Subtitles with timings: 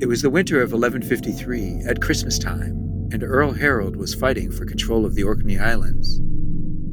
[0.00, 2.72] It was the winter of 1153, at Christmas time,
[3.12, 6.20] and Earl Harold was fighting for control of the Orkney Islands.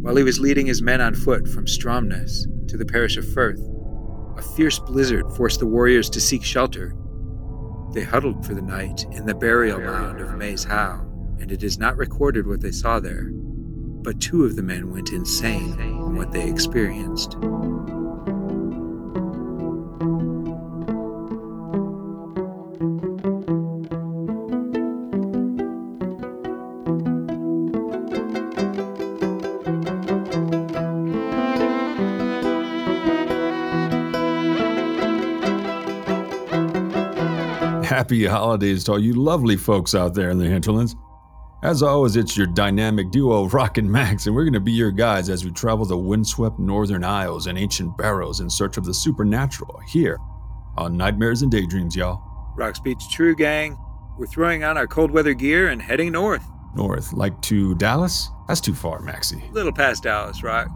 [0.02, 3.60] While he was leading his men on foot from Stromness to the parish of Firth,
[4.38, 6.94] a fierce blizzard forced the warriors to seek shelter.
[7.96, 11.04] They huddled for the night in the burial mound of Maes Howe,
[11.40, 15.12] and it is not recorded what they saw there, but two of the men went
[15.12, 17.36] insane from what they experienced.
[37.92, 40.96] Happy holidays to all you lovely folks out there in the hinterlands.
[41.62, 44.92] As always, it's your dynamic duo, Rock and Max, and we're going to be your
[44.92, 48.94] guides as we travel the windswept northern isles and ancient barrows in search of the
[48.94, 50.18] supernatural here
[50.78, 52.24] on Nightmares and Daydreams, y'all.
[52.56, 53.78] Rock speaks true, gang.
[54.18, 56.46] We're throwing on our cold weather gear and heading north.
[56.74, 58.30] North, like to Dallas?
[58.48, 59.44] That's too far, Maxie.
[59.52, 60.70] Little past Dallas, Rock.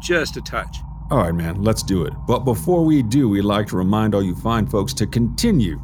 [0.00, 0.78] Just a touch.
[1.10, 2.14] All right, man, let's do it.
[2.26, 5.78] But before we do, we'd like to remind all you fine folks to continue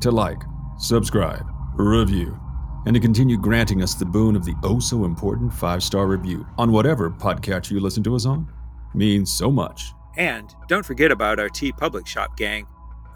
[0.00, 0.42] to like,
[0.78, 2.38] subscribe, review,
[2.86, 6.46] and to continue granting us the boon of the oh so important five star review
[6.58, 8.48] on whatever podcast you listen to us on.
[8.94, 9.92] Means so much.
[10.16, 12.66] And don't forget about our TeePublic Shop, gang.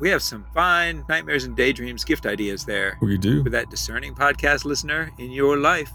[0.00, 2.98] We have some fine Nightmares and Daydreams gift ideas there.
[3.00, 3.42] We do.
[3.42, 5.90] For that discerning podcast listener in your life,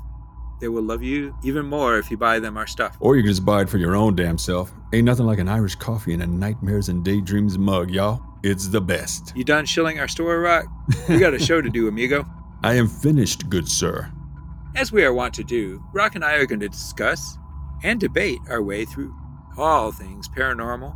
[0.59, 2.97] they will love you even more if you buy them our stuff.
[2.99, 4.71] Or you can just buy it for your own damn self.
[4.93, 8.21] Ain't nothing like an Irish coffee and a Nightmares and Daydreams mug, y'all.
[8.43, 9.33] It's the best.
[9.35, 10.65] You done shilling our store, Rock?
[11.09, 12.25] We got a show to do, amigo.
[12.63, 14.11] I am finished, good sir.
[14.75, 17.37] As we are wont to do, Rock and I are going to discuss
[17.83, 19.13] and debate our way through
[19.57, 20.95] all things paranormal,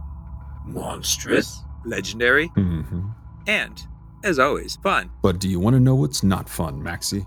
[0.66, 3.08] monstrous, legendary, Mm-hmm.
[3.48, 3.88] and,
[4.24, 5.10] as always, fun.
[5.22, 7.26] But do you want to know what's not fun, Maxie?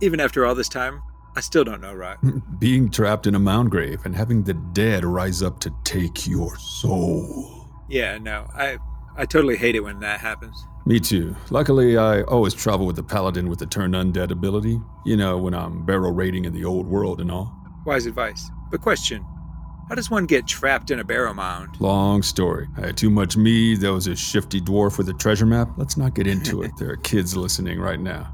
[0.00, 1.02] Even after all this time,
[1.36, 2.18] I still don't know, Rock.
[2.58, 6.56] Being trapped in a mound grave and having the dead rise up to take your
[6.56, 7.66] soul.
[7.88, 8.78] Yeah, no, I
[9.18, 10.64] I totally hate it when that happens.
[10.86, 11.34] Me too.
[11.50, 14.80] Luckily, I always travel with the paladin with the turn undead ability.
[15.04, 17.52] You know, when I'm barrel raiding in the old world and all.
[17.84, 18.48] Wise advice.
[18.70, 19.24] But question
[19.88, 21.80] How does one get trapped in a barrow mound?
[21.80, 22.68] Long story.
[22.76, 23.74] I had too much me.
[23.74, 25.68] There was a shifty dwarf with a treasure map.
[25.76, 26.70] Let's not get into it.
[26.78, 28.32] There are kids listening right now.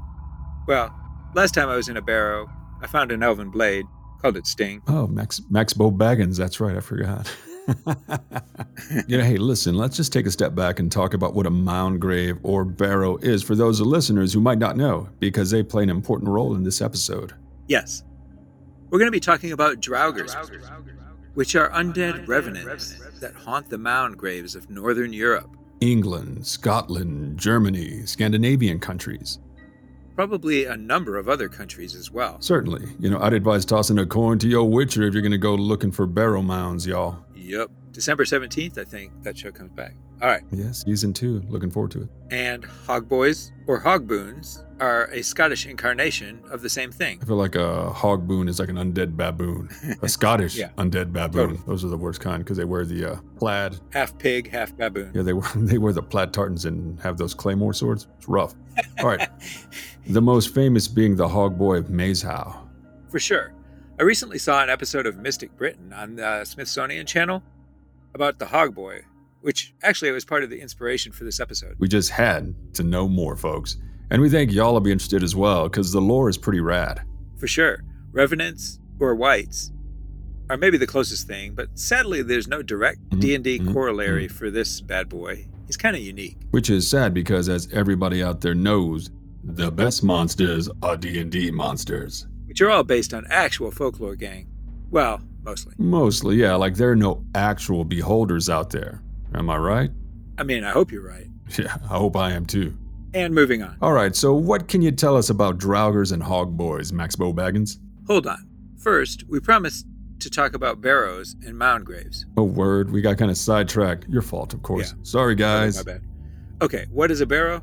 [0.67, 0.93] Well,
[1.33, 2.47] last time I was in a barrow,
[2.81, 3.85] I found an elven blade,
[4.21, 4.83] called it Sting.
[4.87, 6.37] Oh, Max Max Bo Baggins.
[6.37, 6.77] That's right.
[6.77, 7.33] I forgot.
[9.07, 11.51] you know, hey, listen, let's just take a step back and talk about what a
[11.51, 15.83] mound grave or barrow is for those listeners who might not know, because they play
[15.83, 17.33] an important role in this episode.
[17.67, 18.03] Yes.
[18.89, 20.35] We're going to be talking about draugrs,
[21.33, 25.57] which are undead revenants that haunt the mound graves of northern Europe.
[25.81, 29.39] England, Scotland, Germany, Scandinavian countries.
[30.15, 32.39] Probably a number of other countries as well.
[32.39, 32.87] Certainly.
[32.99, 35.55] You know, I'd advise tossing a coin to your Witcher if you're going to go
[35.55, 37.24] looking for barrow mounds, y'all.
[37.45, 37.69] Yep.
[37.91, 39.93] December 17th, I think that show comes back.
[40.21, 40.41] All right.
[40.51, 41.41] Yes, season two.
[41.49, 42.09] Looking forward to it.
[42.31, 47.19] And hogboys or hogboons are a Scottish incarnation of the same thing.
[47.21, 49.69] I feel like a hogboon is like an undead baboon.
[50.01, 50.69] A Scottish Yeah.
[50.77, 51.49] undead baboon.
[51.49, 51.63] Totally.
[51.67, 53.77] Those are the worst kind because they wear the uh, plaid.
[53.91, 55.11] Half pig, half baboon.
[55.13, 58.07] Yeah, they wear, they wear the plaid tartans and have those claymore swords.
[58.17, 58.55] It's rough.
[58.99, 59.29] All right.
[60.07, 62.67] the most famous being the hog boy of Maes Howe.
[63.09, 63.53] For sure.
[63.97, 67.41] I recently saw an episode of Mystic Britain on the Smithsonian Channel
[68.13, 69.01] about the hog boy,
[69.41, 71.75] which actually was part of the inspiration for this episode.
[71.79, 73.77] We just had to know more, folks.
[74.11, 77.01] And we think y'all will be interested as well because the lore is pretty rad.
[77.37, 77.83] For sure.
[78.11, 79.71] Revenants or wights
[80.49, 84.51] are maybe the closest thing, but sadly there's no direct Mhm, D&D mhm, corollary for
[84.51, 85.47] this bad boy.
[85.67, 86.37] He's kind of unique.
[86.51, 89.09] Which is sad because as everybody out there knows,
[89.43, 92.27] the best monsters are D&D monsters.
[92.55, 94.47] Which are all based on actual folklore gang.
[94.89, 95.73] Well, mostly.
[95.77, 99.03] Mostly, yeah, like there are no actual beholders out there.
[99.33, 99.91] Am I right?
[100.37, 101.27] I mean, I hope you're right.
[101.59, 102.75] Yeah, I hope I am too.
[103.13, 103.77] And moving on.
[103.81, 107.33] All right, so what can you tell us about Draugrs and Hog Boys, Max Bo
[107.33, 107.77] Baggins?
[108.07, 108.47] Hold on.
[108.77, 109.85] First, we promised
[110.21, 112.25] to talk about barrows and mound graves.
[112.37, 114.07] Oh, word, we got kind of sidetracked.
[114.07, 114.95] Your fault, of course.
[115.03, 115.75] Sorry, oh, guys.
[115.85, 116.01] My bad.
[116.61, 117.61] Okay, what is a barrow?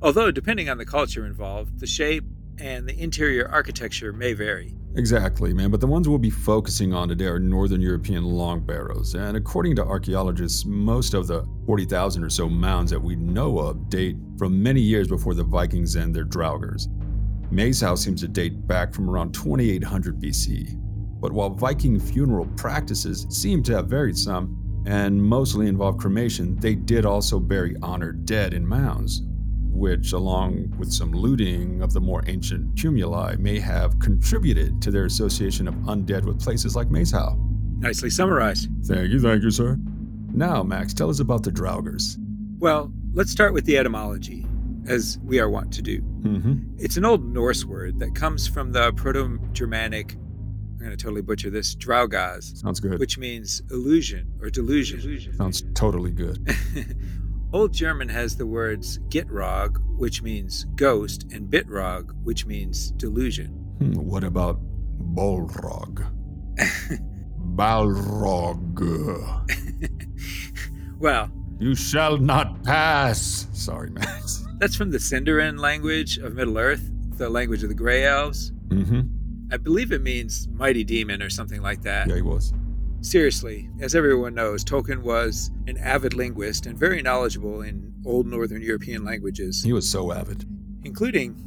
[0.00, 2.24] Although, depending on the culture involved, the shape
[2.58, 4.74] and the interior architecture may vary.
[4.96, 5.70] Exactly, man.
[5.70, 9.14] But the ones we'll be focusing on today are Northern European long barrows.
[9.14, 13.90] And according to archaeologists, most of the 40,000 or so mounds that we know of
[13.90, 16.88] date from many years before the Vikings and their Draugrs.
[17.50, 20.80] Maes Howe seems to date back from around 2800 BC.
[21.20, 26.74] But while Viking funeral practices seem to have varied some, and mostly involved cremation, they
[26.74, 29.22] did also bury honored dead in mounds.
[29.76, 35.04] Which, along with some looting of the more ancient cumuli, may have contributed to their
[35.04, 37.36] association of undead with places like Maes Howe.
[37.78, 38.70] Nicely summarized.
[38.84, 39.78] Thank you, thank you, sir.
[40.32, 42.16] Now, Max, tell us about the Draugrs.
[42.58, 44.46] Well, let's start with the etymology,
[44.88, 46.00] as we are wont to do.
[46.00, 46.76] Mm-hmm.
[46.78, 51.22] It's an old Norse word that comes from the Proto Germanic, I'm going to totally
[51.22, 52.98] butcher this, Draugaz, Sounds good.
[52.98, 55.34] which means illusion or delusion.
[55.36, 56.48] Sounds totally good.
[57.52, 63.48] Old German has the words Gitrog, which means ghost, and Bitrog, which means delusion.
[63.78, 64.60] Hmm, what about
[65.14, 66.06] Balrog?
[67.56, 68.82] Balrog.
[70.98, 73.48] Well, You shall not pass.
[73.52, 74.46] Sorry, Max.
[74.58, 78.52] that's from the Sindarin language of Middle Earth, the language of the Grey Elves.
[78.68, 79.02] Mm-hmm.
[79.52, 82.08] I believe it means mighty demon or something like that.
[82.08, 82.54] Yeah, he was.
[83.06, 88.60] Seriously, as everyone knows, Tolkien was an avid linguist and very knowledgeable in old Northern
[88.60, 90.44] European languages, He was so avid.
[90.82, 91.40] including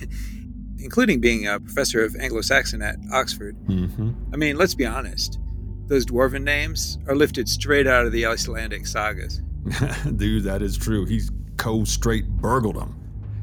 [0.80, 3.56] including being a professor of Anglo-Saxon at Oxford.
[3.66, 4.10] Mm-hmm.
[4.32, 5.38] I mean, let's be honest.
[5.86, 9.42] Those dwarven names are lifted straight out of the Icelandic sagas.
[10.16, 11.04] Dude, that is true.
[11.04, 12.96] He's co straight burgled them.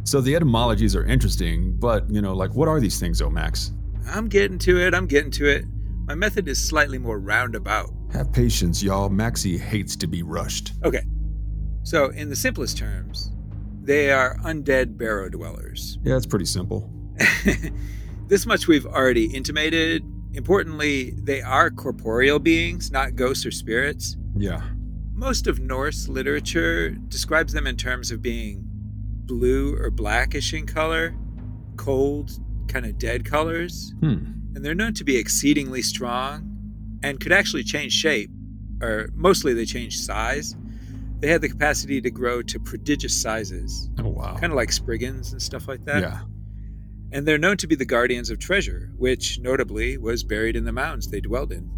[0.03, 3.71] So the etymologies are interesting, but, you know, like, what are these things, though, Max?
[4.05, 4.93] I'm getting to it.
[4.93, 5.63] I'm getting to it.
[6.07, 7.91] My method is slightly more roundabout.
[8.13, 9.09] Have patience, y'all.
[9.09, 10.71] Maxie hates to be rushed.
[10.83, 11.01] Okay.
[11.83, 13.31] So, in the simplest terms,
[13.83, 15.99] they are undead barrow dwellers.
[16.03, 16.89] Yeah, it's pretty simple.
[18.27, 20.03] this much we've already intimated.
[20.33, 24.15] Importantly, they are corporeal beings, not ghosts or spirits.
[24.35, 24.61] Yeah.
[25.13, 28.61] Most of Norse literature describes them in terms of being
[29.25, 31.15] blue or blackish in color,
[31.75, 32.31] cold,
[32.69, 34.25] kind of dead colors, Hmm.
[34.57, 38.31] And they're known to be exceedingly strong and could actually change shape,
[38.81, 40.55] or mostly they change size.
[41.19, 44.35] They had the capacity to grow to prodigious sizes, Oh, wow.
[44.35, 46.01] kind of like Spriggans and stuff like that.
[46.01, 46.21] yeah.
[47.11, 50.71] And they're known to be the guardians of treasure, which notably was buried in the
[50.71, 51.69] mounds they dwelled in.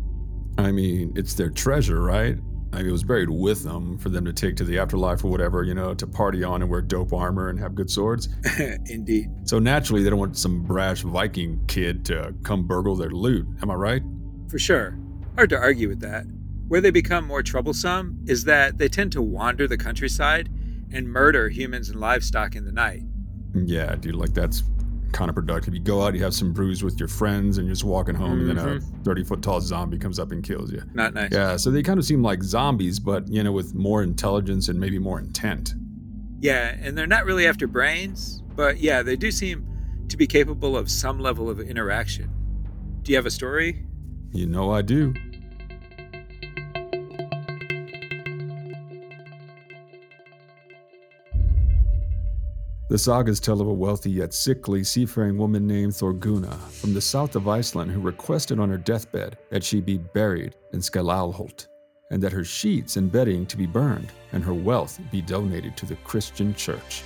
[0.57, 2.37] I mean, it's their treasure, right?
[2.71, 5.31] I mean, it was buried with them for them to take to the afterlife or
[5.31, 8.29] whatever, you know, to party on and wear dope armor and have good swords.
[8.85, 9.29] Indeed.
[9.43, 13.47] So naturally, they don't want some brash Viking kid to come burgle their loot.
[13.61, 14.03] Am I right?
[14.49, 14.97] For sure.
[15.35, 16.25] Hard to argue with that.
[16.67, 20.49] Where they become more troublesome is that they tend to wander the countryside
[20.91, 23.01] and murder humans and livestock in the night.
[23.55, 24.63] Yeah, dude, like that's
[25.11, 25.73] counterproductive.
[25.73, 28.39] You go out, you have some brews with your friends, and you're just walking home,
[28.39, 29.03] and then a mm-hmm.
[29.03, 30.81] 30 foot tall zombie comes up and kills you.
[30.93, 31.31] Not nice.
[31.31, 34.79] Yeah, so they kind of seem like zombies, but, you know, with more intelligence and
[34.79, 35.73] maybe more intent.
[36.41, 39.65] Yeah, and they're not really after brains, but yeah, they do seem
[40.07, 42.29] to be capable of some level of interaction.
[43.01, 43.85] Do you have a story?
[44.31, 45.13] You know I do.
[52.89, 57.35] The sagas tell of a wealthy yet sickly seafaring woman named Thorgunna from the south
[57.35, 61.67] of Iceland who requested on her deathbed that she be buried in Skalalholt,
[62.09, 65.85] and that her sheets and bedding to be burned, and her wealth be donated to
[65.85, 67.03] the Christian church.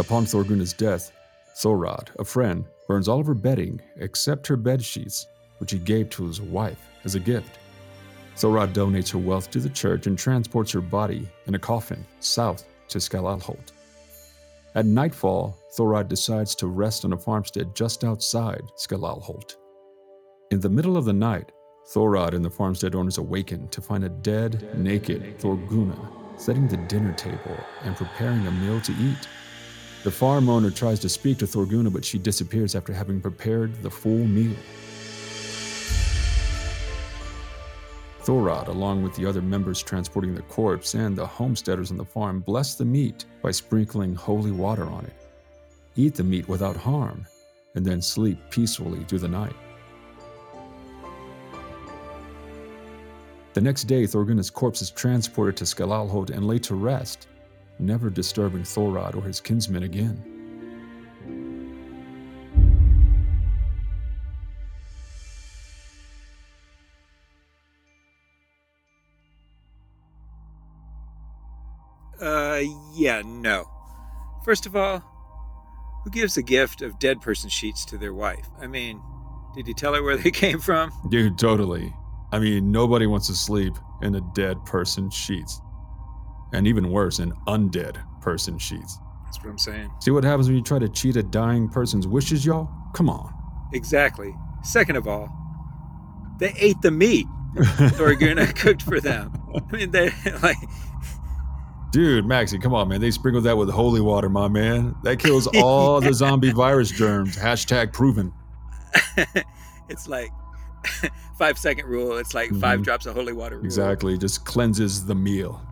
[0.00, 1.12] Upon Thorgunna's death,
[1.54, 5.28] Thorod, a friend, burns all of her bedding except her bed sheets,
[5.58, 7.60] which he gave to his wife as a gift.
[8.34, 12.64] Thorod donates her wealth to the church and transports her body in a coffin south
[12.88, 13.77] to Skalalholt.
[14.78, 19.56] At nightfall, Thorod decides to rest on a farmstead just outside Skalalholt.
[20.52, 21.50] In the middle of the night,
[21.92, 25.98] Thorod and the farmstead owners awaken to find a dead, naked Thorgunna
[26.36, 29.26] setting the dinner table and preparing a meal to eat.
[30.04, 33.90] The farm owner tries to speak to Thorgunna, but she disappears after having prepared the
[33.90, 34.54] full meal.
[38.22, 42.40] Thorod, along with the other members transporting the corpse and the homesteaders on the farm,
[42.40, 45.14] bless the meat by sprinkling holy water on it.
[45.96, 47.26] Eat the meat without harm,
[47.74, 49.56] and then sleep peacefully through the night.
[53.54, 57.26] The next day, Thorgunna's corpse is transported to Skalalholt and laid to rest,
[57.78, 60.37] never disturbing Thorod or his kinsmen again.
[72.98, 73.64] Yeah, no.
[74.44, 74.98] First of all,
[76.02, 78.48] who gives a gift of dead person sheets to their wife?
[78.60, 79.00] I mean,
[79.54, 80.92] did you tell her where they came from?
[81.08, 81.94] Dude, totally.
[82.32, 85.60] I mean, nobody wants to sleep in a dead person sheets.
[86.52, 88.98] And even worse, in undead person sheets.
[89.24, 89.90] That's what I'm saying.
[90.00, 92.68] See what happens when you try to cheat a dying person's wishes, y'all?
[92.94, 93.32] Come on.
[93.72, 94.34] Exactly.
[94.64, 95.28] Second of all,
[96.40, 99.32] they ate the meat Thorgunna cooked for them.
[99.54, 100.10] I mean, they
[100.42, 100.56] like
[101.90, 103.00] Dude, Maxie, come on, man.
[103.00, 104.94] They sprinkled that with holy water, my man.
[105.04, 107.36] That kills all the zombie virus germs.
[107.36, 108.32] Hashtag proven.
[109.88, 110.30] it's like
[111.38, 112.18] five second rule.
[112.18, 112.60] It's like mm-hmm.
[112.60, 113.64] five drops of holy water rule.
[113.64, 114.18] Exactly.
[114.18, 115.62] Just cleanses the meal.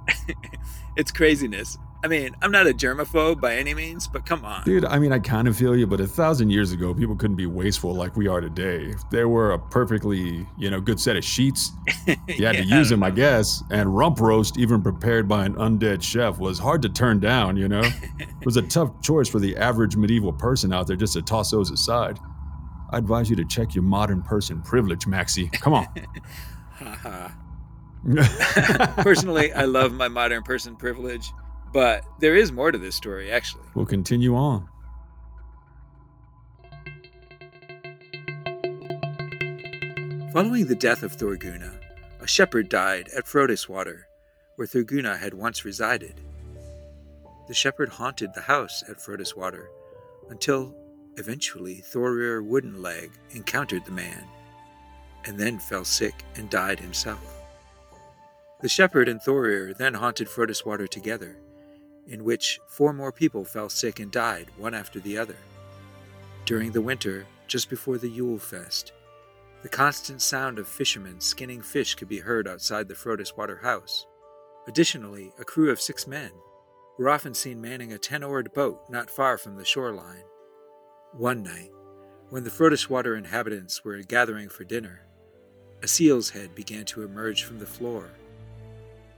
[0.96, 1.76] it's craziness.
[2.05, 4.62] I mean, I'm not a germaphobe by any means, but come on.
[4.65, 7.37] Dude, I mean, I kind of feel you, but a thousand years ago, people couldn't
[7.37, 8.85] be wasteful like we are today.
[8.85, 11.73] If there were a perfectly, you know, good set of sheets.
[12.07, 13.62] You had yeah, to use them, I guess.
[13.71, 17.69] And rump roast, even prepared by an undead chef, was hard to turn down, you
[17.69, 17.83] know?
[18.19, 21.50] it was a tough choice for the average medieval person out there just to toss
[21.50, 22.19] those aside.
[22.91, 25.49] I advise you to check your modern person privilege, Maxie.
[25.49, 25.87] Come on.
[28.99, 31.33] Personally, I love my modern person privilege.
[31.76, 33.66] But there is more to this story, actually.
[33.75, 34.66] We'll continue on.
[40.33, 41.75] Following the death of Thorgunna,
[42.18, 44.04] a shepherd died at Frodiswater,
[44.54, 46.23] where Thorgunna had once resided.
[47.47, 49.66] The shepherd haunted the house at Frodiswater
[50.30, 50.75] until
[51.18, 54.25] eventually Thorir Woodenleg encountered the man,
[55.26, 57.45] and then fell sick and died himself.
[58.62, 61.37] The shepherd and Thorir then haunted Frodiswater together,
[62.08, 65.36] in which four more people fell sick and died, one after the other.
[66.44, 68.92] During the winter, just before the Yule Fest,
[69.62, 74.06] the constant sound of fishermen skinning fish could be heard outside the Frodiswater house.
[74.68, 76.30] Additionally, a crew of six men
[76.98, 80.25] were often seen manning a ten oared boat not far from the shoreline.
[81.12, 81.70] One night,
[82.30, 85.02] when the Frodiswater inhabitants were gathering for dinner,
[85.82, 88.10] a seal's head began to emerge from the floor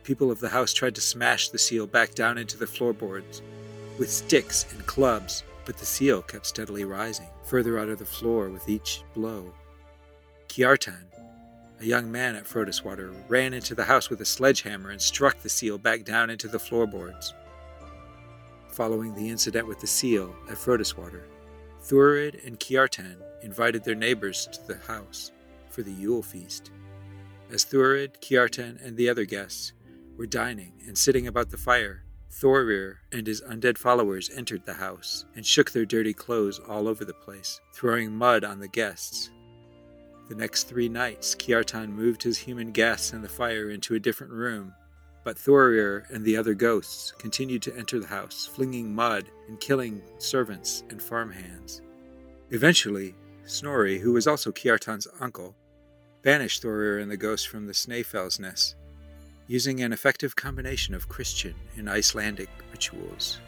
[0.08, 3.42] people of the house tried to smash the seal back down into the floorboards
[3.98, 8.48] with sticks and clubs, but the seal kept steadily rising, further out of the floor
[8.48, 9.52] with each blow.
[10.48, 11.04] Kiartan,
[11.78, 15.48] a young man at Frodiswater, ran into the house with a sledgehammer and struck the
[15.50, 17.34] seal back down into the floorboards.
[18.70, 21.24] Following the incident with the seal at Frodiswater,
[21.82, 25.32] Thurid and Kiartan invited their neighbors to the house
[25.68, 26.70] for the Yule feast.
[27.52, 29.74] As Thurid, Kiartan, and the other guests
[30.18, 32.02] were dining and sitting about the fire.
[32.30, 37.04] Thorir and his undead followers entered the house and shook their dirty clothes all over
[37.04, 39.30] the place, throwing mud on the guests.
[40.28, 44.32] The next three nights, Kiartan moved his human guests and the fire into a different
[44.32, 44.74] room,
[45.24, 50.02] but Thorir and the other ghosts continued to enter the house, flinging mud and killing
[50.18, 51.80] servants and farmhands.
[52.50, 55.56] Eventually, Snorri, who was also Kiartan's uncle,
[56.22, 58.74] banished Thorir and the ghosts from the Snæfellsnes
[59.48, 63.40] using an effective combination of Christian and Icelandic rituals.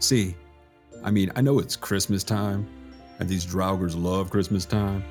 [0.00, 0.34] See,
[1.02, 2.68] I mean, I know it's Christmas time,
[3.18, 5.02] and these Draugrs love Christmas time,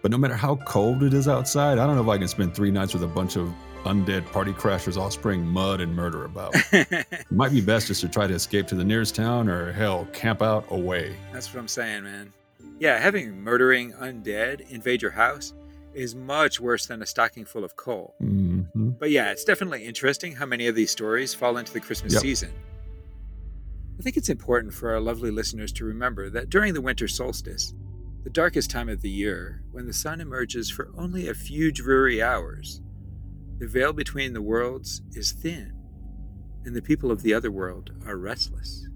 [0.00, 2.54] but no matter how cold it is outside, I don't know if I can spend
[2.54, 3.52] three nights with a bunch of
[3.84, 6.54] undead party crashers all spraying mud and murder about.
[6.72, 10.06] it might be best just to try to escape to the nearest town or hell,
[10.12, 11.16] camp out away.
[11.32, 12.32] That's what I'm saying, man.
[12.78, 15.54] Yeah, having murdering undead invade your house
[15.94, 18.14] is much worse than a stocking full of coal.
[18.22, 18.90] Mm-hmm.
[18.90, 22.22] But yeah, it's definitely interesting how many of these stories fall into the Christmas yep.
[22.22, 22.52] season.
[23.98, 27.74] I think it's important for our lovely listeners to remember that during the winter solstice,
[28.24, 32.20] the darkest time of the year, when the sun emerges for only a few dreary
[32.20, 32.80] hours,
[33.58, 35.72] the veil between the worlds is thin,
[36.64, 38.86] and the people of the other world are restless.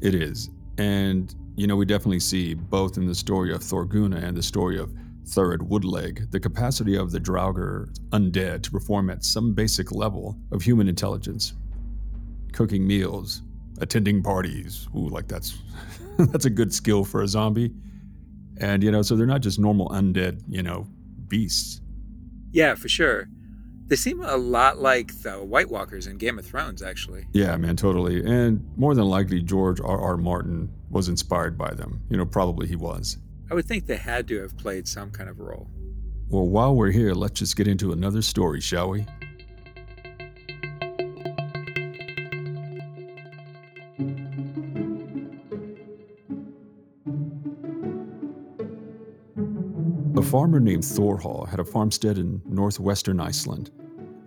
[0.00, 0.50] It is.
[0.78, 4.78] And, you know, we definitely see both in the story of Thorgunna and the story
[4.78, 4.92] of
[5.26, 10.62] Thurid Woodleg the capacity of the Draugr undead to perform at some basic level of
[10.62, 11.54] human intelligence.
[12.52, 13.42] Cooking meals,
[13.80, 14.88] attending parties.
[14.94, 15.58] Ooh, like that's
[16.18, 17.72] that's a good skill for a zombie.
[18.58, 20.86] And you know, so they're not just normal undead, you know,
[21.28, 21.80] beasts.
[22.52, 23.28] Yeah, for sure.
[23.88, 27.26] They seem a lot like the White Walkers in Game of Thrones, actually.
[27.32, 28.24] Yeah, man, totally.
[28.24, 30.00] And more than likely, George R.
[30.00, 30.16] R.
[30.16, 32.02] Martin was inspired by them.
[32.10, 33.18] You know, probably he was.
[33.48, 35.68] I would think they had to have played some kind of role.
[36.28, 39.06] Well, while we're here, let's just get into another story, shall we?
[50.36, 53.70] Farmer named Thorhall had a farmstead in northwestern Iceland.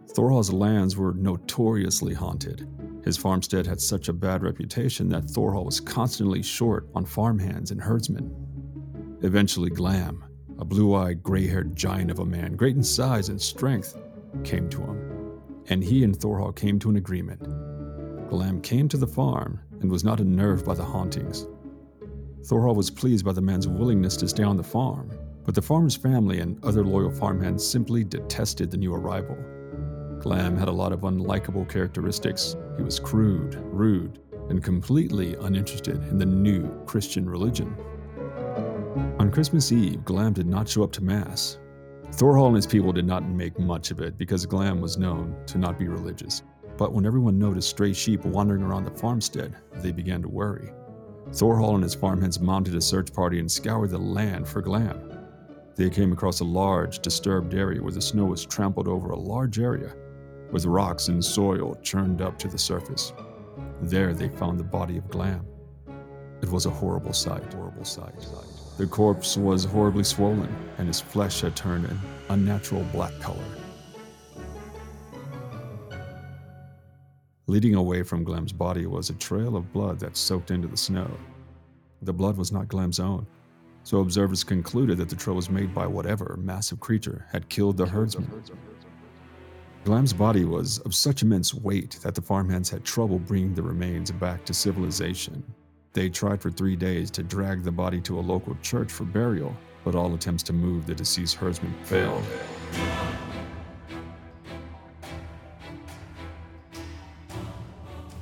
[0.08, 2.68] Thorhall's lands were notoriously haunted.
[3.06, 7.80] His farmstead had such a bad reputation that Thorhall was constantly short on farmhands and
[7.80, 8.36] herdsmen.
[9.22, 10.24] Eventually, Glam,
[10.58, 13.96] a blue eyed, gray haired giant of a man, great in size and strength,
[14.44, 17.44] came to him, and he and Thorhall came to an agreement.
[18.32, 21.46] Glam came to the farm and was not unnerved by the hauntings.
[22.46, 25.12] Thorhall was pleased by the man's willingness to stay on the farm,
[25.50, 29.36] but the farmer's family and other loyal farmhands simply detested the new arrival.
[30.20, 32.56] Glam had a lot of unlikable characteristics.
[32.78, 37.76] He was crude, rude, and completely uninterested in the new Christian religion.
[39.18, 41.58] On Christmas Eve, Glam did not show up to Mass.
[42.12, 45.58] Thorhall and his people did not make much of it because Glam was known to
[45.58, 46.44] not be religious.
[46.78, 50.70] But when everyone noticed stray sheep wandering around the farmstead, they began to worry.
[51.32, 55.09] Thorhall and his farmhands mounted a search party and scoured the land for Glam.
[55.80, 59.60] They came across a large, disturbed area where the snow was trampled over a large
[59.60, 59.96] area,
[60.52, 63.14] with rocks and soil churned up to the surface.
[63.82, 65.46] There they found the body of Glam.
[66.42, 68.28] It was a horrible sight, horrible sight.
[68.78, 73.40] The corpse was horribly swollen, and his flesh had turned an unnatural black color.
[77.48, 81.10] Leading away from Glam's body was a trail of blood that soaked into the snow.
[82.02, 83.26] The blood was not Glam's own,
[83.90, 87.88] so observers concluded that the trail was made by whatever massive creature had killed the
[87.88, 88.30] herdsman.
[89.84, 94.12] Glam's body was of such immense weight that the farmhands had trouble bringing the remains
[94.12, 95.44] back to civilization.
[95.94, 99.56] They tried for three days to drag the body to a local church for burial,
[99.84, 102.24] but all attempts to move the deceased herdsman failed.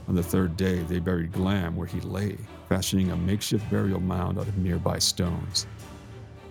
[0.08, 4.38] On the third day, they buried Glam where he lay, fashioning a makeshift burial mound
[4.38, 5.68] out of nearby stones.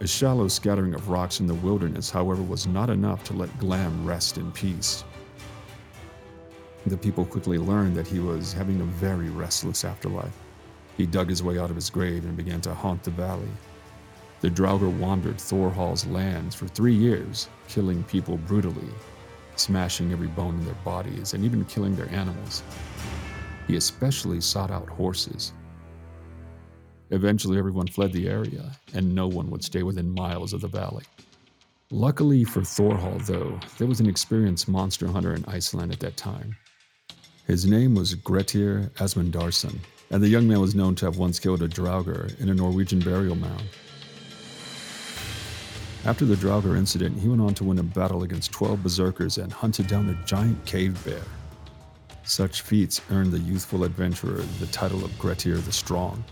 [0.01, 4.05] A shallow scattering of rocks in the wilderness, however, was not enough to let Glam
[4.05, 5.05] rest in peace.
[6.87, 10.37] The people quickly learned that he was having a very restless afterlife.
[10.97, 13.49] He dug his way out of his grave and began to haunt the valley.
[14.41, 18.89] The Draugr wandered Thorhall's lands for three years, killing people brutally,
[19.57, 22.63] smashing every bone in their bodies, and even killing their animals.
[23.67, 25.53] He especially sought out horses,
[27.11, 31.05] Eventually, everyone fled the area, and no one would stay within miles of the valley.
[31.91, 36.57] Luckily for Thorhall, though, there was an experienced monster hunter in Iceland at that time.
[37.47, 39.79] His name was Grettir Asmundarsson,
[40.11, 42.99] and the young man was known to have once killed a Draugr in a Norwegian
[42.99, 43.69] burial mound.
[46.05, 49.53] After the Draugr incident, he went on to win a battle against 12 berserkers and
[49.53, 51.23] hunted down a giant cave bear.
[52.25, 56.25] Such feats earned the youthful adventurer the title of Grettir the Strong.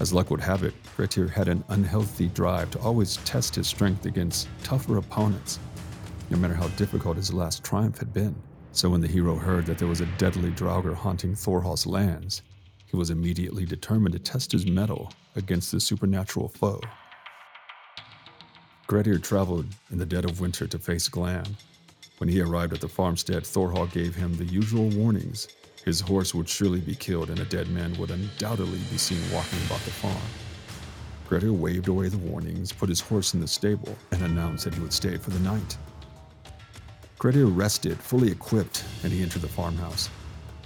[0.00, 4.06] As luck would have it, Grettir had an unhealthy drive to always test his strength
[4.06, 5.60] against tougher opponents,
[6.30, 8.34] no matter how difficult his last triumph had been.
[8.72, 12.42] So when the hero heard that there was a deadly Draugr haunting Thorhall's lands,
[12.86, 16.80] he was immediately determined to test his mettle against the supernatural foe.
[18.88, 21.56] Grettir traveled in the dead of winter to face Glam.
[22.18, 25.48] When he arrived at the farmstead, Thorhall gave him the usual warnings
[25.84, 29.58] his horse would surely be killed, and a dead man would undoubtedly be seen walking
[29.66, 30.16] about the farm.
[31.28, 34.80] Grettir waved away the warnings, put his horse in the stable, and announced that he
[34.80, 35.76] would stay for the night.
[37.18, 40.08] Grettir rested, fully equipped, and he entered the farmhouse.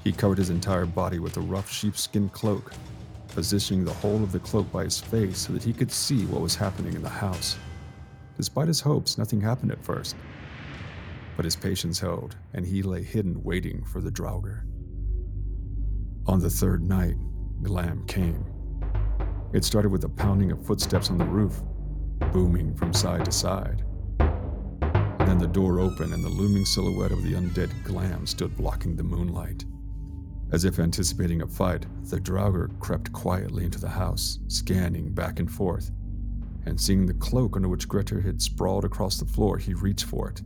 [0.05, 2.73] He covered his entire body with a rough sheepskin cloak,
[3.29, 6.41] positioning the whole of the cloak by his face so that he could see what
[6.41, 7.57] was happening in the house.
[8.37, 10.15] Despite his hopes, nothing happened at first.
[11.37, 14.63] But his patience held, and he lay hidden waiting for the Draugr.
[16.29, 17.17] On the third night,
[17.63, 18.45] Glam came.
[19.55, 21.63] It started with the pounding of footsteps on the roof,
[22.35, 23.83] booming from side to side.
[24.19, 29.03] Then the door opened and the looming silhouette of the undead Glam stood blocking the
[29.03, 29.65] moonlight.
[30.53, 35.51] As if anticipating a fight, the Draugr crept quietly into the house, scanning back and
[35.51, 35.91] forth.
[36.67, 40.29] And seeing the cloak under which Grettir had sprawled across the floor, he reached for
[40.29, 40.43] it.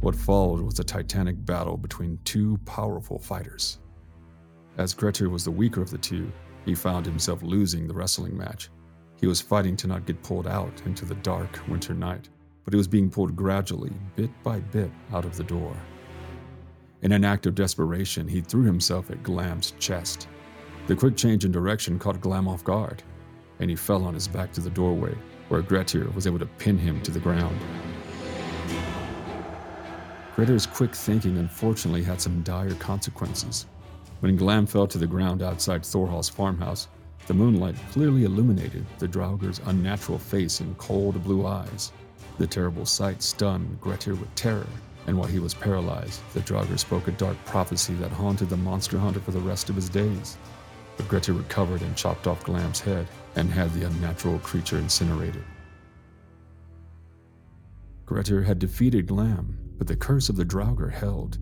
[0.00, 3.80] What followed was a titanic battle between two powerful fighters.
[4.78, 6.30] As Grettir was the weaker of the two,
[6.64, 8.70] he found himself losing the wrestling match.
[9.20, 12.28] He was fighting to not get pulled out into the dark winter night,
[12.64, 15.76] but he was being pulled gradually, bit by bit, out of the door.
[17.02, 20.28] In an act of desperation, he threw himself at Glam's chest.
[20.86, 23.02] The quick change in direction caught Glam off guard,
[23.58, 25.14] and he fell on his back to the doorway,
[25.48, 27.58] where Grettir was able to pin him to the ground.
[30.36, 33.66] Grettir's quick thinking unfortunately had some dire consequences.
[34.20, 36.88] When Glam fell to the ground outside Thorhall's farmhouse,
[37.28, 41.92] the moonlight clearly illuminated the Draugr's unnatural face and cold blue eyes.
[42.38, 44.66] The terrible sight stunned Grettir with terror,
[45.06, 48.98] and while he was paralyzed, the Draugr spoke a dark prophecy that haunted the monster
[48.98, 50.36] hunter for the rest of his days.
[50.96, 55.44] But Grettir recovered and chopped off Glam's head and had the unnatural creature incinerated.
[58.04, 61.38] Grettir had defeated Glam, but the curse of the Draugr held.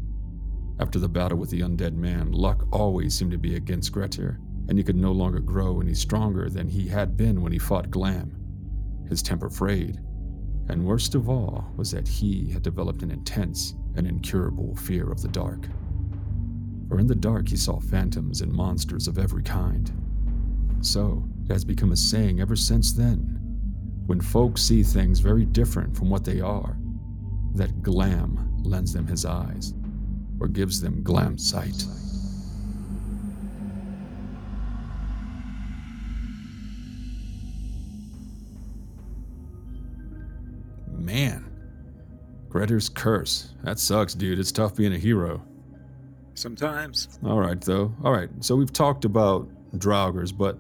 [0.79, 4.77] After the battle with the undead man, luck always seemed to be against Grettir, and
[4.77, 8.37] he could no longer grow any stronger than he had been when he fought Glam.
[9.09, 10.01] His temper frayed,
[10.69, 15.23] and worst of all was that he had developed an intense and incurable fear of
[15.23, 15.67] the dark.
[16.89, 19.91] For in the dark he saw phantoms and monsters of every kind.
[20.83, 23.33] So, it has become a saying ever since then
[24.07, 26.79] when folks see things very different from what they are,
[27.55, 29.75] that Glam lends them his eyes
[30.41, 31.85] or gives them glam sight.
[40.93, 41.45] Man,
[42.49, 43.55] Grettir's curse.
[43.63, 44.39] That sucks, dude.
[44.39, 45.43] It's tough being a hero.
[46.35, 47.19] Sometimes.
[47.25, 47.95] All right, though.
[48.05, 50.59] All right, so we've talked about Draugrs, but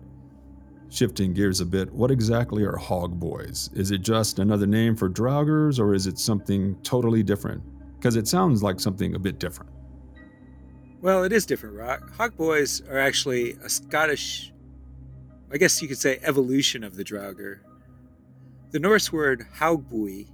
[0.88, 3.70] shifting gears a bit, what exactly are Hog Boys?
[3.74, 7.62] Is it just another name for Draugrs, or is it something totally different?
[7.96, 9.72] Because it sounds like something a bit different.
[11.00, 12.10] Well, it is different, Rock.
[12.14, 14.52] Hog Boys are actually a Scottish,
[15.52, 17.58] I guess you could say, evolution of the Draugr.
[18.70, 20.28] The Norse word Haugbui,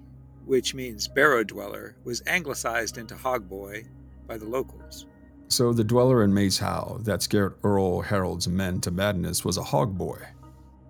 [0.46, 3.86] which means barrow dweller, was anglicized into Hogboy
[4.26, 5.06] by the locals.
[5.48, 9.62] So the dweller in Maes Howe that scared Earl Harold's men to madness was a
[9.62, 10.22] Hogboy.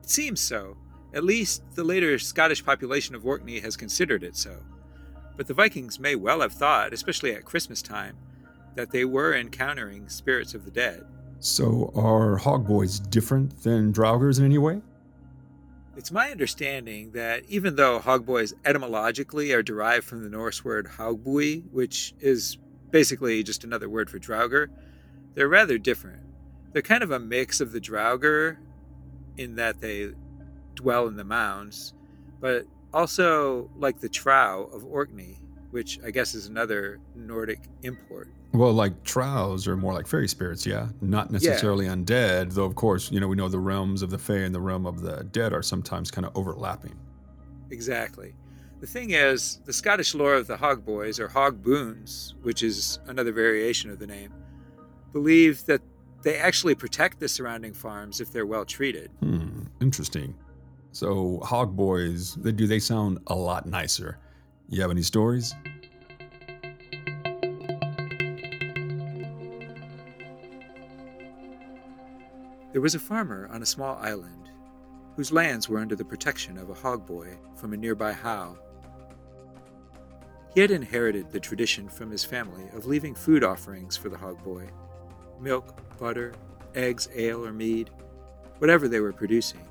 [0.02, 0.76] It seems so.
[1.14, 4.56] At least the later Scottish population of Orkney has considered it so.
[5.36, 8.16] But the Vikings may well have thought, especially at Christmas time,
[8.74, 11.04] that they were encountering spirits of the dead.
[11.40, 14.80] So are Hogboys different than Draugrs in any way?
[15.96, 21.64] It's my understanding that even though hogboys etymologically are derived from the Norse word hagbui,
[21.70, 22.56] which is
[22.90, 24.68] basically just another word for Draugr,
[25.34, 26.22] they're rather different.
[26.72, 28.56] They're kind of a mix of the Draugr
[29.36, 30.12] in that they
[30.74, 31.92] dwell in the mounds,
[32.40, 35.38] but also like the Trow of Orkney,
[35.70, 38.28] which I guess is another Nordic import.
[38.52, 41.94] Well, like Trows are more like fairy spirits, yeah, not necessarily yeah.
[41.94, 42.52] undead.
[42.52, 44.86] Though, of course, you know we know the realms of the fae and the realm
[44.86, 46.94] of the dead are sometimes kind of overlapping.
[47.70, 48.34] Exactly.
[48.80, 52.98] The thing is, the Scottish lore of the Hog Boys, or Hog Boons, which is
[53.06, 54.34] another variation of the name,
[55.12, 55.80] believe that
[56.22, 59.10] they actually protect the surrounding farms if they're well treated.
[59.20, 60.34] Hmm, interesting.
[60.92, 64.18] So, Hog Boys, they, do they sound a lot nicer?
[64.68, 65.54] You have any stories?
[72.72, 74.50] There was a farmer on a small island
[75.16, 78.58] whose lands were under the protection of a hog boy from a nearby howe.
[80.54, 84.42] He had inherited the tradition from his family of leaving food offerings for the hog
[84.44, 84.68] boy
[85.40, 86.32] milk, butter,
[86.74, 87.90] eggs, ale, or mead,
[88.58, 89.66] whatever they were producing,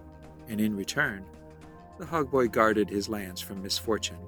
[0.51, 1.25] and in return,
[1.97, 4.19] the hog boy guarded his lands from misfortune.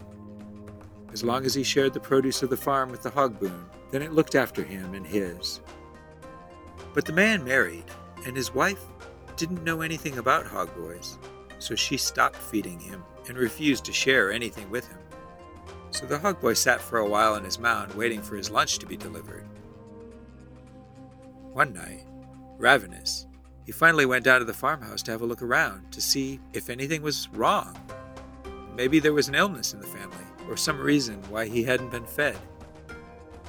[1.11, 4.01] As long as he shared the produce of the farm with the hog boon, then
[4.01, 5.59] it looked after him and his.
[6.93, 7.83] But the man married
[8.25, 8.81] and his wife
[9.35, 11.19] didn't know anything about hog boys,
[11.59, 14.99] so she stopped feeding him and refused to share anything with him.
[15.91, 18.79] So the hog boy sat for a while in his mound waiting for his lunch
[18.79, 19.45] to be delivered.
[21.51, 22.05] One night,
[22.57, 23.27] ravenous,
[23.65, 26.69] he finally went down to the farmhouse to have a look around to see if
[26.69, 27.75] anything was wrong.
[28.75, 32.05] Maybe there was an illness in the family, or some reason why he hadn't been
[32.05, 32.37] fed.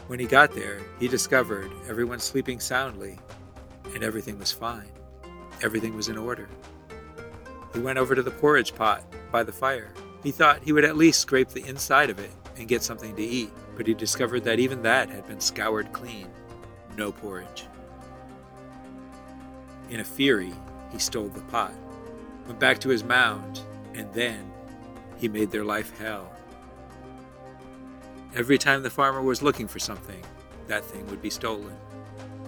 [0.06, 3.18] When he got there, he discovered everyone sleeping soundly
[3.94, 4.90] and everything was fine.
[5.62, 6.48] Everything was in order.
[7.72, 9.92] He went over to the porridge pot by the fire.
[10.22, 13.22] He thought he would at least scrape the inside of it and get something to
[13.22, 16.28] eat, but he discovered that even that had been scoured clean.
[16.96, 17.66] No porridge.
[19.90, 20.52] In a fury,
[20.90, 21.74] he stole the pot,
[22.46, 23.60] went back to his mound,
[23.94, 24.50] and then
[25.18, 26.32] he made their life hell.
[28.34, 30.22] Every time the farmer was looking for something,
[30.66, 31.76] that thing would be stolen.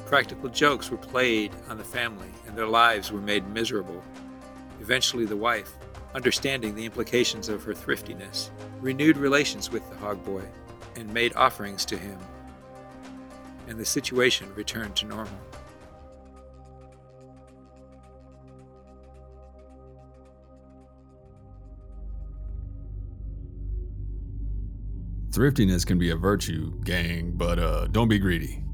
[0.06, 4.02] Practical jokes were played on the family, and their lives were made miserable.
[4.80, 5.74] Eventually, the wife,
[6.14, 10.42] understanding the implications of her thriftiness, renewed relations with the hog boy
[10.96, 12.18] and made offerings to him,
[13.68, 15.38] and the situation returned to normal.
[25.36, 28.64] Thriftiness can be a virtue, gang, but uh, don't be greedy.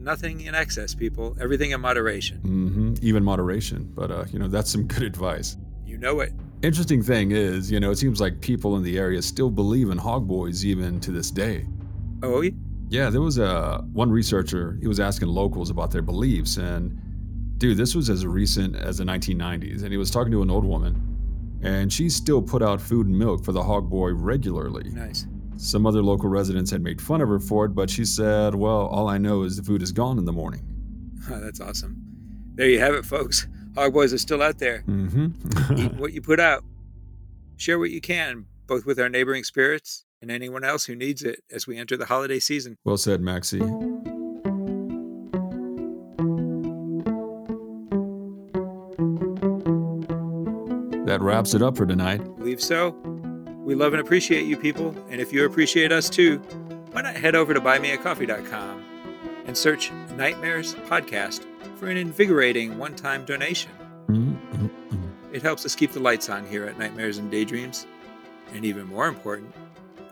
[0.00, 1.36] Nothing in excess, people.
[1.38, 2.38] Everything in moderation.
[2.38, 2.94] Mm-hmm.
[3.02, 3.92] Even moderation.
[3.94, 5.58] But, uh, you know, that's some good advice.
[5.84, 6.32] You know it.
[6.62, 9.98] Interesting thing is, you know, it seems like people in the area still believe in
[9.98, 11.66] hog boys even to this day.
[12.22, 12.42] Oh,
[12.88, 13.10] yeah.
[13.10, 14.78] There was a one researcher.
[14.80, 16.98] He was asking locals about their beliefs, and
[17.58, 19.82] dude, this was as recent as the 1990s.
[19.82, 23.18] And he was talking to an old woman, and she still put out food and
[23.18, 24.88] milk for the hog boy regularly.
[24.88, 25.26] Nice.
[25.56, 28.86] Some other local residents had made fun of her for it, but she said, Well,
[28.86, 30.62] all I know is the food is gone in the morning.
[31.30, 31.96] Oh, that's awesome.
[32.54, 33.46] There you have it, folks.
[33.74, 34.84] Hog boys are still out there.
[34.86, 35.78] Mm-hmm.
[35.78, 36.62] Eat what you put out.
[37.56, 41.42] Share what you can, both with our neighboring spirits and anyone else who needs it
[41.50, 42.76] as we enter the holiday season.
[42.84, 43.62] well said, Maxie.
[51.06, 52.18] That wraps it up for tonight.
[52.38, 52.92] Believe so?
[53.64, 56.36] We love and appreciate you people, and if you appreciate us too,
[56.92, 58.84] why not head over to buymeacoffee.com
[59.46, 61.46] and search Nightmares Podcast
[61.78, 63.70] for an invigorating one time donation.
[65.32, 67.86] It helps us keep the lights on here at Nightmares and Daydreams,
[68.52, 69.52] and even more important,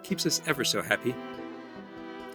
[0.03, 1.15] keeps us ever so happy.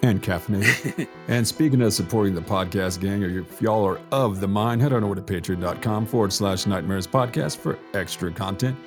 [0.04, 1.08] And caffeinated.
[1.28, 4.94] and speaking of supporting the podcast gang, or if y'all are of the mind, head
[4.94, 8.78] on over to patreon.com forward slash nightmares podcast for extra content.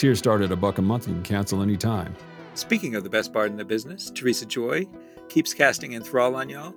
[0.00, 1.06] Tiers start at a buck a month.
[1.06, 2.16] You can cancel anytime.
[2.54, 4.88] Speaking of the best bard in the business, Teresa Joy
[5.28, 6.74] keeps casting enthrall on y'all.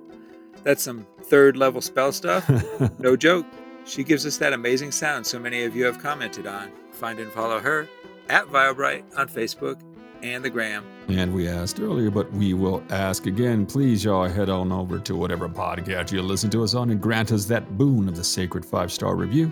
[0.62, 2.46] That's some third level spell stuff.
[2.98, 3.46] No joke.
[3.86, 6.70] She gives us that amazing sound so many of you have commented on.
[6.92, 7.88] Find and follow her
[8.28, 9.80] at Viobright on Facebook
[10.22, 10.84] and the Gram.
[11.08, 13.64] And we asked earlier, but we will ask again.
[13.64, 17.32] Please, y'all, head on over to whatever podcast you listen to us on and grant
[17.32, 19.50] us that boon of the sacred five star review.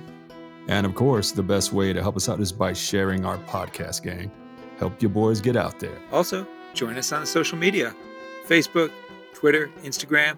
[0.69, 4.03] And of course, the best way to help us out is by sharing our podcast,
[4.03, 4.31] gang.
[4.79, 5.99] Help your boys get out there.
[6.13, 7.95] Also, join us on social media
[8.49, 8.91] Facebook,
[9.35, 10.37] Twitter, Instagram.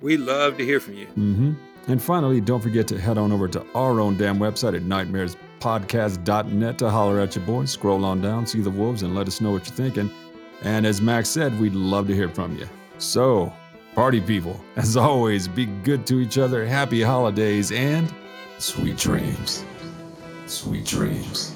[0.00, 1.06] We love to hear from you.
[1.06, 1.52] hmm
[1.88, 6.78] And finally, don't forget to head on over to our own damn website at nightmarespodcast.net
[6.78, 7.70] to holler at your boys.
[7.70, 10.10] Scroll on down, see the wolves, and let us know what you're thinking.
[10.62, 12.68] And as Max said, we'd love to hear from you.
[12.98, 13.52] So,
[13.94, 18.12] party people, as always, be good to each other, happy holidays, and
[18.64, 19.62] sweet dreams.
[20.46, 21.53] Sweet dreams.